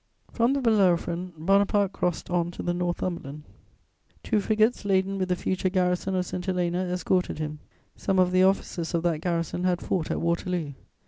[0.31, 3.43] From the Bellerophon Bonaparte crossed on to the Northumberland.
[4.23, 6.43] Two frigates laden with the future garrison of St.
[6.43, 7.59] Helena escorted him.
[7.95, 10.73] Some of the officers of that garrison had fought at Waterloo.